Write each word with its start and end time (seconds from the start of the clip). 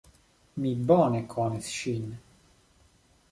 Mi 0.63 0.71
bone 0.91 1.19
konis 1.35 1.69
ŝin. 1.81 2.09